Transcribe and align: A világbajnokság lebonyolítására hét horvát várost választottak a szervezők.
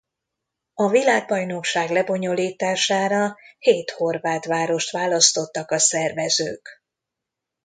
A 0.73 0.87
világbajnokság 0.89 1.89
lebonyolítására 1.89 3.37
hét 3.59 3.91
horvát 3.91 4.45
várost 4.45 4.91
választottak 4.91 5.71
a 5.71 5.77
szervezők. 5.79 6.83